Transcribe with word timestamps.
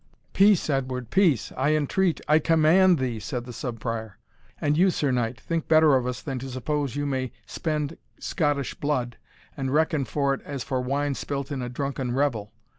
"Peace, 0.33 0.67
Edward, 0.67 1.11
peace 1.11 1.51
I 1.55 1.75
entreat 1.75 2.19
I 2.27 2.39
command 2.39 2.97
thee," 2.97 3.19
said 3.19 3.45
the 3.45 3.53
Sub 3.53 3.79
Prior. 3.79 4.17
"And 4.59 4.75
you, 4.75 4.89
Sir 4.89 5.11
Knight, 5.11 5.39
think 5.39 5.67
better 5.67 5.95
of 5.95 6.07
us 6.07 6.23
than 6.23 6.39
to 6.39 6.49
suppose 6.49 6.95
you 6.95 7.05
may 7.05 7.31
spend 7.45 7.97
Scottish 8.17 8.73
blood, 8.73 9.17
and 9.55 9.71
reckon 9.71 10.05
for 10.05 10.33
it 10.33 10.41
as 10.43 10.63
for 10.63 10.81
wine 10.81 11.13
spilt 11.13 11.51
in 11.51 11.61
a 11.61 11.69
drunken 11.69 12.15
revel. 12.15 12.51